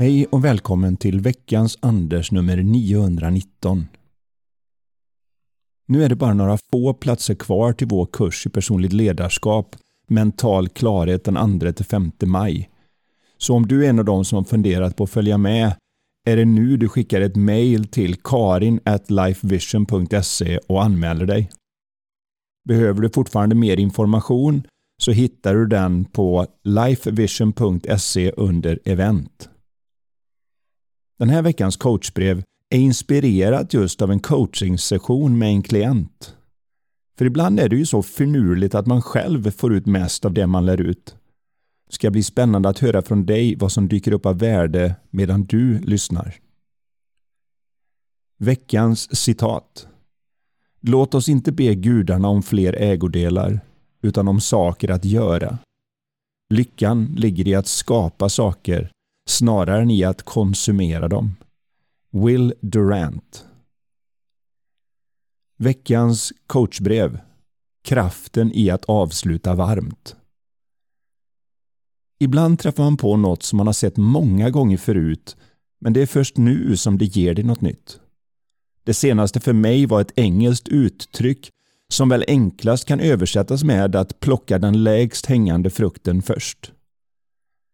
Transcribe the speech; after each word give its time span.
Hej 0.00 0.26
och 0.26 0.44
välkommen 0.44 0.96
till 0.96 1.20
veckans 1.20 1.78
Anders 1.80 2.32
nummer 2.32 2.56
919. 2.56 3.86
Nu 5.86 6.04
är 6.04 6.08
det 6.08 6.14
bara 6.14 6.34
några 6.34 6.58
få 6.70 6.94
platser 6.94 7.34
kvar 7.34 7.72
till 7.72 7.86
vår 7.86 8.06
kurs 8.06 8.46
i 8.46 8.50
personligt 8.50 8.92
ledarskap, 8.92 9.76
mental 10.08 10.68
klarhet 10.68 11.24
den 11.24 11.36
2-5 11.36 12.26
maj. 12.26 12.70
Så 13.38 13.54
om 13.54 13.66
du 13.66 13.84
är 13.84 13.88
en 13.90 13.98
av 13.98 14.04
dem 14.04 14.24
som 14.24 14.36
har 14.36 14.44
funderat 14.44 14.96
på 14.96 15.04
att 15.04 15.10
följa 15.10 15.38
med 15.38 15.72
är 16.26 16.36
det 16.36 16.44
nu 16.44 16.76
du 16.76 16.88
skickar 16.88 17.20
ett 17.20 17.36
mail 17.36 17.88
till 17.88 18.16
karin.lifevision.se 18.16 20.58
och 20.58 20.82
anmäler 20.82 21.26
dig. 21.26 21.50
Behöver 22.64 23.02
du 23.02 23.10
fortfarande 23.10 23.54
mer 23.54 23.76
information 23.76 24.66
så 25.02 25.12
hittar 25.12 25.54
du 25.54 25.66
den 25.66 26.04
på 26.04 26.46
lifevision.se 26.64 28.30
under 28.30 28.78
event. 28.84 29.50
Den 31.20 31.30
här 31.30 31.42
veckans 31.42 31.76
coachbrev 31.76 32.42
är 32.70 32.78
inspirerat 32.78 33.74
just 33.74 34.02
av 34.02 34.10
en 34.10 34.20
coachingsession 34.20 35.38
med 35.38 35.48
en 35.48 35.62
klient. 35.62 36.34
För 37.18 37.24
ibland 37.24 37.60
är 37.60 37.68
det 37.68 37.76
ju 37.76 37.86
så 37.86 38.02
finurligt 38.02 38.74
att 38.74 38.86
man 38.86 39.02
själv 39.02 39.50
får 39.50 39.74
ut 39.74 39.86
mest 39.86 40.24
av 40.24 40.32
det 40.32 40.46
man 40.46 40.66
lär 40.66 40.80
ut. 40.80 41.16
Det 41.86 41.94
ska 41.94 42.10
bli 42.10 42.22
spännande 42.22 42.68
att 42.68 42.78
höra 42.78 43.02
från 43.02 43.26
dig 43.26 43.56
vad 43.56 43.72
som 43.72 43.88
dyker 43.88 44.12
upp 44.12 44.26
av 44.26 44.38
värde 44.38 44.94
medan 45.10 45.44
du 45.44 45.78
lyssnar. 45.78 46.34
Veckans 48.38 49.16
citat. 49.16 49.88
Låt 50.80 51.14
oss 51.14 51.28
inte 51.28 51.52
be 51.52 51.74
gudarna 51.74 52.28
om 52.28 52.42
fler 52.42 52.72
ägodelar, 52.72 53.60
utan 54.02 54.28
om 54.28 54.40
saker 54.40 54.90
att 54.90 55.04
göra. 55.04 55.58
Lyckan 56.50 57.14
ligger 57.16 57.48
i 57.48 57.54
att 57.54 57.66
skapa 57.66 58.28
saker 58.28 58.90
snarare 59.30 59.82
än 59.82 59.90
i 59.90 60.04
att 60.04 60.22
konsumera 60.22 61.08
dem. 61.08 61.36
Will 62.10 62.54
Durant 62.60 63.44
Veckans 65.56 66.32
coachbrev 66.46 67.20
Kraften 67.84 68.52
i 68.52 68.70
att 68.70 68.84
avsluta 68.84 69.54
varmt. 69.54 70.16
Ibland 72.18 72.58
träffar 72.58 72.82
man 72.84 72.96
på 72.96 73.16
något 73.16 73.42
som 73.42 73.56
man 73.56 73.66
har 73.66 73.74
sett 73.74 73.96
många 73.96 74.50
gånger 74.50 74.76
förut, 74.76 75.36
men 75.80 75.92
det 75.92 76.02
är 76.02 76.06
först 76.06 76.36
nu 76.36 76.76
som 76.76 76.98
det 76.98 77.04
ger 77.04 77.34
dig 77.34 77.44
något 77.44 77.60
nytt. 77.60 78.00
Det 78.84 78.94
senaste 78.94 79.40
för 79.40 79.52
mig 79.52 79.86
var 79.86 80.00
ett 80.00 80.18
engelskt 80.18 80.68
uttryck 80.68 81.50
som 81.88 82.08
väl 82.08 82.24
enklast 82.28 82.84
kan 82.84 83.00
översättas 83.00 83.64
med 83.64 83.96
att 83.96 84.20
plocka 84.20 84.58
den 84.58 84.84
lägst 84.84 85.26
hängande 85.26 85.70
frukten 85.70 86.22
först. 86.22 86.72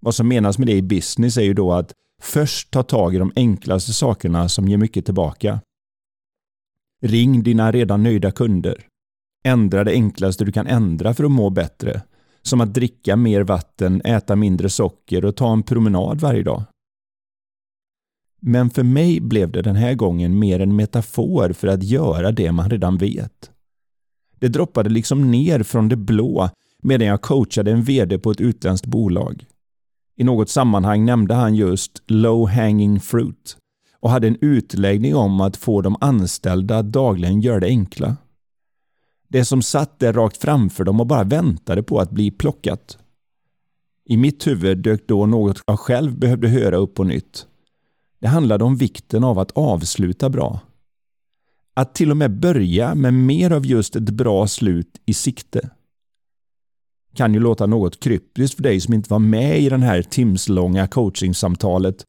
Vad 0.00 0.14
som 0.14 0.28
menas 0.28 0.58
med 0.58 0.66
det 0.66 0.76
i 0.76 0.82
business 0.82 1.36
är 1.36 1.42
ju 1.42 1.54
då 1.54 1.72
att 1.72 1.92
först 2.22 2.70
ta 2.70 2.82
tag 2.82 3.14
i 3.14 3.18
de 3.18 3.32
enklaste 3.36 3.92
sakerna 3.92 4.48
som 4.48 4.68
ger 4.68 4.76
mycket 4.76 5.04
tillbaka. 5.04 5.60
Ring 7.02 7.42
dina 7.42 7.72
redan 7.72 8.02
nöjda 8.02 8.30
kunder. 8.30 8.86
Ändra 9.44 9.84
det 9.84 9.92
enklaste 9.92 10.44
du 10.44 10.52
kan 10.52 10.66
ändra 10.66 11.14
för 11.14 11.24
att 11.24 11.30
må 11.30 11.50
bättre. 11.50 12.02
Som 12.42 12.60
att 12.60 12.74
dricka 12.74 13.16
mer 13.16 13.42
vatten, 13.42 14.02
äta 14.04 14.36
mindre 14.36 14.68
socker 14.68 15.24
och 15.24 15.36
ta 15.36 15.52
en 15.52 15.62
promenad 15.62 16.20
varje 16.20 16.42
dag. 16.42 16.62
Men 18.40 18.70
för 18.70 18.82
mig 18.82 19.20
blev 19.20 19.50
det 19.50 19.62
den 19.62 19.76
här 19.76 19.94
gången 19.94 20.38
mer 20.38 20.60
en 20.60 20.76
metafor 20.76 21.52
för 21.52 21.68
att 21.68 21.82
göra 21.82 22.32
det 22.32 22.52
man 22.52 22.70
redan 22.70 22.98
vet. 22.98 23.50
Det 24.38 24.48
droppade 24.48 24.90
liksom 24.90 25.30
ner 25.30 25.62
från 25.62 25.88
det 25.88 25.96
blå 25.96 26.50
medan 26.82 27.06
jag 27.06 27.22
coachade 27.22 27.70
en 27.70 27.82
VD 27.82 28.18
på 28.18 28.30
ett 28.30 28.40
utländskt 28.40 28.86
bolag. 28.86 29.46
I 30.20 30.24
något 30.24 30.48
sammanhang 30.48 31.04
nämnde 31.04 31.34
han 31.34 31.54
just 31.54 32.02
low 32.06 32.48
hanging 32.48 33.00
fruit 33.00 33.56
och 34.00 34.10
hade 34.10 34.26
en 34.26 34.38
utläggning 34.40 35.16
om 35.16 35.40
att 35.40 35.56
få 35.56 35.80
de 35.80 35.96
anställda 36.00 36.78
att 36.78 36.92
dagligen 36.92 37.40
göra 37.40 37.60
det 37.60 37.66
enkla. 37.66 38.16
Det 39.28 39.44
som 39.44 39.62
satt 39.62 39.98
där 39.98 40.12
rakt 40.12 40.36
framför 40.36 40.84
dem 40.84 41.00
och 41.00 41.06
bara 41.06 41.24
väntade 41.24 41.82
på 41.82 42.00
att 42.00 42.10
bli 42.10 42.30
plockat. 42.30 42.98
I 44.04 44.16
mitt 44.16 44.46
huvud 44.46 44.78
dök 44.78 45.08
då 45.08 45.26
något 45.26 45.62
jag 45.66 45.78
själv 45.78 46.18
behövde 46.18 46.48
höra 46.48 46.76
upp 46.76 46.94
på 46.94 47.04
nytt. 47.04 47.46
Det 48.20 48.28
handlade 48.28 48.64
om 48.64 48.76
vikten 48.76 49.24
av 49.24 49.38
att 49.38 49.50
avsluta 49.50 50.30
bra. 50.30 50.60
Att 51.74 51.94
till 51.94 52.10
och 52.10 52.16
med 52.16 52.40
börja 52.40 52.94
med 52.94 53.14
mer 53.14 53.50
av 53.50 53.66
just 53.66 53.96
ett 53.96 54.10
bra 54.10 54.46
slut 54.46 55.00
i 55.06 55.14
sikte 55.14 55.70
kan 57.14 57.34
ju 57.34 57.40
låta 57.40 57.66
något 57.66 58.00
kryptiskt 58.00 58.56
för 58.56 58.62
dig 58.62 58.80
som 58.80 58.94
inte 58.94 59.10
var 59.10 59.18
med 59.18 59.60
i 59.60 59.68
den 59.68 59.82
här 59.82 60.02
timslånga 60.02 60.86
coachingsamtalet. 60.86 62.04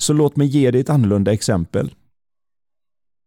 Så 0.00 0.12
låt 0.12 0.36
mig 0.36 0.46
ge 0.46 0.70
dig 0.70 0.80
ett 0.80 0.90
annorlunda 0.90 1.32
exempel. 1.32 1.94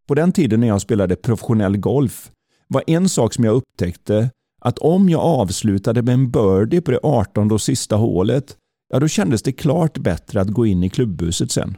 På 0.07 0.15
den 0.15 0.31
tiden 0.31 0.59
när 0.59 0.67
jag 0.67 0.81
spelade 0.81 1.15
professionell 1.15 1.77
golf 1.77 2.31
var 2.67 2.83
en 2.87 3.09
sak 3.09 3.33
som 3.33 3.43
jag 3.43 3.55
upptäckte 3.55 4.29
att 4.61 4.79
om 4.79 5.09
jag 5.09 5.21
avslutade 5.21 6.01
med 6.01 6.13
en 6.13 6.31
birdie 6.31 6.81
på 6.81 6.91
det 6.91 6.99
18 7.03 7.51
och 7.51 7.61
sista 7.61 7.95
hålet, 7.95 8.57
ja 8.89 8.99
då 8.99 9.07
kändes 9.07 9.41
det 9.41 9.51
klart 9.51 9.97
bättre 9.97 10.41
att 10.41 10.47
gå 10.47 10.65
in 10.65 10.83
i 10.83 10.89
klubbhuset 10.89 11.51
sen. 11.51 11.77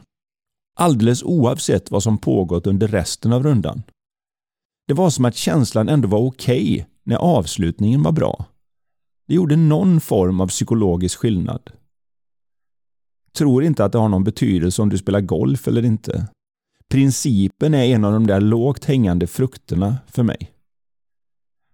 Alldeles 0.76 1.22
oavsett 1.22 1.90
vad 1.90 2.02
som 2.02 2.18
pågått 2.18 2.66
under 2.66 2.88
resten 2.88 3.32
av 3.32 3.42
rundan. 3.42 3.82
Det 4.88 4.94
var 4.94 5.10
som 5.10 5.24
att 5.24 5.36
känslan 5.36 5.88
ändå 5.88 6.08
var 6.08 6.18
okej 6.18 6.72
okay 6.74 6.84
när 7.04 7.16
avslutningen 7.16 8.02
var 8.02 8.12
bra. 8.12 8.46
Det 9.30 9.34
gjorde 9.34 9.56
någon 9.56 10.00
form 10.00 10.40
av 10.40 10.46
psykologisk 10.46 11.18
skillnad. 11.18 11.70
Tror 13.32 13.64
inte 13.64 13.84
att 13.84 13.92
det 13.92 13.98
har 13.98 14.08
någon 14.08 14.24
betydelse 14.24 14.82
om 14.82 14.88
du 14.88 14.98
spelar 14.98 15.20
golf 15.20 15.68
eller 15.68 15.84
inte. 15.84 16.26
Principen 16.88 17.74
är 17.74 17.84
en 17.84 18.04
av 18.04 18.12
de 18.12 18.26
där 18.26 18.40
lågt 18.40 18.84
hängande 18.84 19.26
frukterna 19.26 19.96
för 20.06 20.22
mig. 20.22 20.52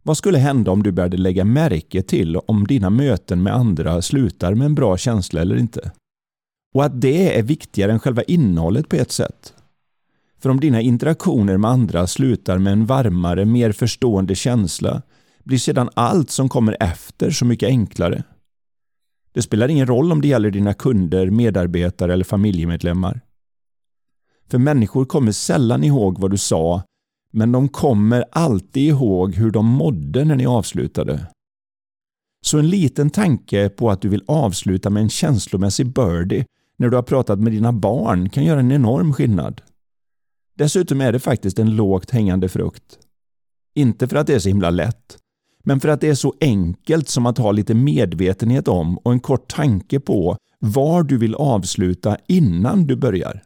Vad 0.03 0.17
skulle 0.17 0.39
hända 0.39 0.71
om 0.71 0.83
du 0.83 0.93
började 0.93 1.17
lägga 1.17 1.45
märke 1.45 2.03
till 2.03 2.37
om 2.37 2.67
dina 2.67 2.91
möten 2.91 3.43
med 3.43 3.55
andra 3.55 4.03
slutar 4.03 4.55
med 4.55 4.67
en 4.67 4.75
bra 4.75 4.97
känsla 4.97 5.41
eller 5.41 5.57
inte? 5.57 5.93
Och 6.75 6.85
att 6.85 7.01
det 7.01 7.39
är 7.39 7.43
viktigare 7.43 7.93
än 7.93 8.01
själva 8.01 8.23
innehållet 8.23 8.89
på 8.89 8.97
ett 8.97 9.13
sätt. 9.13 9.55
För 10.39 10.51
om 10.51 10.61
dina 10.61 10.81
interaktioner 10.81 11.57
med 11.57 11.71
andra 11.71 12.07
slutar 12.07 12.59
med 12.59 12.73
en 12.73 12.87
varmare, 12.87 13.45
mer 13.45 13.73
förstående 13.73 14.35
känsla 14.35 15.03
blir 15.47 15.59
sedan 15.59 15.91
allt 15.95 16.31
som 16.31 16.49
kommer 16.49 16.77
efter 16.81 17.31
så 17.31 17.45
mycket 17.45 17.67
enklare. 17.67 18.25
Det 19.33 19.43
spelar 19.43 19.69
ingen 19.69 19.87
roll 19.87 20.13
om 20.13 20.21
det 20.21 20.29
gäller 20.29 20.51
dina 20.51 20.75
kunder, 20.75 21.31
medarbetare 21.31 22.13
eller 22.13 22.25
familjemedlemmar. 22.25 23.21
För 24.51 24.59
människor 24.59 25.05
kommer 25.05 25.33
sällan 25.33 25.85
ihåg 25.85 26.19
vad 26.19 26.31
du 26.31 26.39
sa, 26.39 26.83
men 27.33 27.53
de 27.53 27.69
kommer 27.69 28.25
alltid 28.33 28.83
ihåg 28.83 29.35
hur 29.35 29.51
de 29.51 29.67
mådde 29.67 30.25
när 30.25 30.37
ni 30.37 30.47
avslutade. 30.47 31.27
Så 32.47 32.59
en 32.59 32.69
liten 32.69 33.11
tanke 33.11 33.69
på 33.69 33.91
att 33.91 34.03
du 34.03 34.09
vill 34.09 34.25
avsluta 34.27 34.91
med 34.91 35.03
en 35.03 35.11
känslomässig 35.11 35.87
birdie 35.87 36.45
när 36.77 36.89
du 36.89 36.97
har 36.97 37.03
pratat 37.03 37.39
med 37.39 37.53
dina 37.53 37.73
barn 37.73 38.29
kan 38.29 38.45
göra 38.45 38.61
en 38.61 38.73
enorm 38.73 39.13
skillnad. 39.13 39.63
Dessutom 40.55 41.01
är 41.01 41.13
det 41.13 41.19
faktiskt 41.19 41.59
en 41.59 41.77
lågt 41.77 42.11
hängande 42.11 42.49
frukt. 42.49 42.99
Inte 43.75 44.09
för 44.09 44.17
att 44.17 44.27
det 44.27 44.35
är 44.35 44.39
så 44.39 44.49
himla 44.49 44.71
lätt, 44.71 45.19
men 45.67 45.81
för 45.81 45.89
att 45.89 46.01
det 46.01 46.09
är 46.09 46.15
så 46.15 46.35
enkelt 46.41 47.09
som 47.09 47.27
att 47.27 47.39
ha 47.39 47.53
lite 47.53 47.75
medvetenhet 47.75 48.69
om 48.69 48.99
och 48.99 49.13
en 49.13 49.21
kort 49.21 49.49
tanke 49.55 50.01
på 50.01 50.37
var 50.59 51.03
du 51.03 51.19
vill 51.19 51.35
avsluta 51.35 52.17
innan 52.27 52.87
du 52.87 52.97
börjar. 52.97 53.43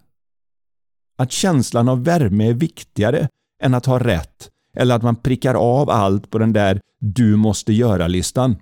Att 1.18 1.32
känslan 1.32 1.88
av 1.88 2.04
värme 2.04 2.48
är 2.48 2.54
viktigare 2.54 3.28
än 3.62 3.74
att 3.74 3.86
ha 3.86 3.98
rätt 3.98 4.50
eller 4.76 4.94
att 4.94 5.02
man 5.02 5.16
prickar 5.16 5.54
av 5.54 5.90
allt 5.90 6.30
på 6.30 6.38
den 6.38 6.52
där 6.52 6.80
du 6.98 7.36
måste 7.36 7.72
göra-listan. 7.72 8.56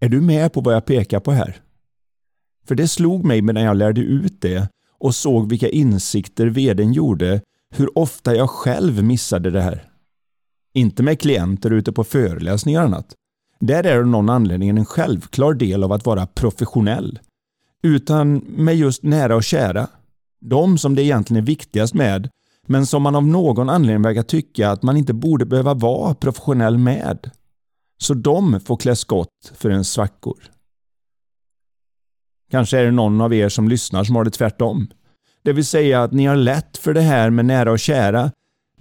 Är 0.00 0.08
du 0.08 0.20
med 0.20 0.52
på 0.52 0.60
vad 0.60 0.74
jag 0.74 0.84
pekar 0.84 1.20
på 1.20 1.32
här? 1.32 1.56
För 2.66 2.74
det 2.74 2.88
slog 2.88 3.24
mig 3.24 3.42
medan 3.42 3.62
jag 3.62 3.76
lärde 3.76 4.00
ut 4.00 4.40
det 4.40 4.68
och 4.98 5.14
såg 5.14 5.48
vilka 5.48 5.68
insikter 5.68 6.46
veden 6.46 6.92
gjorde, 6.92 7.42
hur 7.74 7.98
ofta 7.98 8.36
jag 8.36 8.50
själv 8.50 9.04
missade 9.04 9.50
det 9.50 9.60
här. 9.60 9.89
Inte 10.72 11.02
med 11.02 11.20
klienter 11.20 11.70
ute 11.70 11.92
på 11.92 12.04
föreläsningar 12.04 12.80
och 12.80 12.86
annat. 12.86 13.14
Där 13.60 13.86
är 13.86 13.94
det 13.94 14.00
av 14.00 14.06
någon 14.06 14.28
anledning 14.28 14.68
en 14.68 14.84
självklar 14.84 15.54
del 15.54 15.84
av 15.84 15.92
att 15.92 16.06
vara 16.06 16.26
professionell. 16.26 17.18
Utan 17.82 18.36
med 18.36 18.76
just 18.76 19.02
nära 19.02 19.36
och 19.36 19.44
kära. 19.44 19.88
De 20.40 20.78
som 20.78 20.94
det 20.94 21.02
egentligen 21.02 21.42
är 21.42 21.46
viktigast 21.46 21.94
med, 21.94 22.28
men 22.66 22.86
som 22.86 23.02
man 23.02 23.16
av 23.16 23.26
någon 23.26 23.68
anledning 23.68 24.02
verkar 24.02 24.22
tycka 24.22 24.70
att 24.70 24.82
man 24.82 24.96
inte 24.96 25.12
borde 25.12 25.46
behöva 25.46 25.74
vara 25.74 26.14
professionell 26.14 26.78
med. 26.78 27.30
Så 27.98 28.14
de 28.14 28.60
får 28.60 28.76
klä 28.76 28.96
skott 28.96 29.52
för 29.54 29.70
en 29.70 29.84
svackor. 29.84 30.38
Kanske 32.50 32.78
är 32.78 32.84
det 32.84 32.90
någon 32.90 33.20
av 33.20 33.34
er 33.34 33.48
som 33.48 33.68
lyssnar 33.68 34.04
som 34.04 34.16
har 34.16 34.24
det 34.24 34.30
tvärtom. 34.30 34.86
Det 35.42 35.52
vill 35.52 35.66
säga 35.66 36.02
att 36.02 36.12
ni 36.12 36.26
har 36.26 36.36
lätt 36.36 36.76
för 36.76 36.94
det 36.94 37.00
här 37.00 37.30
med 37.30 37.44
nära 37.44 37.72
och 37.72 37.78
kära, 37.78 38.32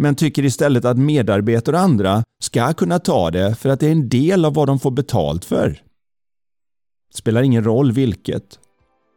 men 0.01 0.16
tycker 0.16 0.46
istället 0.46 0.86
att 0.86 0.98
medarbetare 0.98 1.75
och 1.75 1.81
andra 1.81 2.24
ska 2.42 2.74
kunna 2.74 3.00
ta 3.00 3.31
det 3.31 3.56
för 3.56 3.69
att 3.69 3.80
det 3.80 3.88
är 3.88 3.92
en 3.92 4.10
del 4.10 4.46
av 4.46 4.54
vad 4.54 4.68
de 4.68 4.80
får 4.80 4.92
betalt 4.92 5.46
för. 5.46 5.81
Spelar 7.13 7.42
ingen 7.42 7.63
roll 7.63 7.92
vilket. 7.92 8.60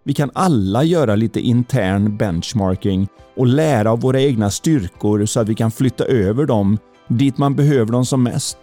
Vi 0.04 0.14
kan 0.14 0.30
alla 0.34 0.84
göra 0.84 1.14
lite 1.14 1.40
intern 1.40 2.16
benchmarking 2.16 3.08
och 3.36 3.46
lära 3.46 3.92
av 3.92 4.00
våra 4.00 4.20
egna 4.20 4.50
styrkor 4.50 5.26
så 5.26 5.40
att 5.40 5.48
vi 5.48 5.54
kan 5.54 5.70
flytta 5.70 6.04
över 6.04 6.46
dem 6.46 6.78
dit 7.08 7.38
man 7.38 7.54
behöver 7.54 7.92
dem 7.92 8.06
som 8.06 8.22
mest. 8.22 8.58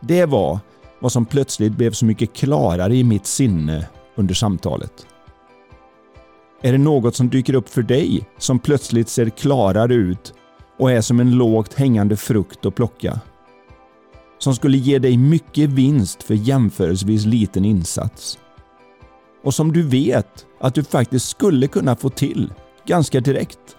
Det 0.00 0.26
var 0.26 0.58
vad 1.00 1.12
som 1.12 1.26
plötsligt 1.26 1.72
blev 1.72 1.90
så 1.90 2.04
mycket 2.04 2.32
klarare 2.32 2.96
i 2.96 3.04
mitt 3.04 3.26
sinne 3.26 3.88
under 4.14 4.34
samtalet. 4.34 5.06
Är 6.62 6.72
det 6.72 6.78
något 6.78 7.14
som 7.14 7.28
dyker 7.28 7.54
upp 7.54 7.68
för 7.68 7.82
dig 7.82 8.28
som 8.38 8.58
plötsligt 8.58 9.08
ser 9.08 9.30
klarare 9.30 9.94
ut 9.94 10.34
och 10.78 10.92
är 10.92 11.00
som 11.00 11.20
en 11.20 11.30
lågt 11.30 11.74
hängande 11.74 12.16
frukt 12.16 12.66
att 12.66 12.74
plocka? 12.74 13.20
Som 14.38 14.54
skulle 14.54 14.78
ge 14.78 14.98
dig 14.98 15.16
mycket 15.16 15.70
vinst 15.70 16.22
för 16.22 16.34
jämförelsevis 16.34 17.24
liten 17.24 17.64
insats? 17.64 18.38
Och 19.42 19.54
som 19.54 19.72
du 19.72 19.82
vet 19.82 20.46
att 20.60 20.74
du 20.74 20.84
faktiskt 20.84 21.28
skulle 21.28 21.66
kunna 21.66 21.96
få 21.96 22.08
till 22.08 22.52
ganska 22.86 23.20
direkt? 23.20 23.76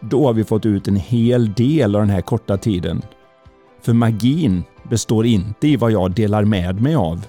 Då 0.00 0.26
har 0.26 0.32
vi 0.32 0.44
fått 0.44 0.66
ut 0.66 0.88
en 0.88 0.96
hel 0.96 1.52
del 1.52 1.94
av 1.94 2.00
den 2.00 2.10
här 2.10 2.20
korta 2.20 2.56
tiden. 2.56 3.02
För 3.82 3.92
magin 3.92 4.64
består 4.82 5.26
inte 5.26 5.68
i 5.68 5.76
vad 5.76 5.92
jag 5.92 6.10
delar 6.10 6.44
med 6.44 6.80
mig 6.80 6.94
av, 6.94 7.26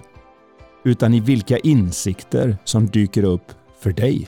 utan 0.84 1.14
i 1.14 1.20
vilka 1.20 1.58
insikter 1.58 2.58
som 2.64 2.86
dyker 2.86 3.24
upp 3.24 3.52
för 3.80 3.92
dig. 3.92 4.28